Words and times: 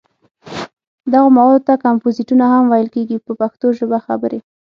دغو 1.11 1.29
موادو 1.37 1.65
ته 1.67 1.73
کمپوزېټونه 1.85 2.45
هم 2.53 2.63
ویل 2.67 2.89
کېږي 2.95 3.17
په 3.25 3.31
پښتو 3.41 3.67
ژبه 3.79 3.97
خبرې. 4.05 4.39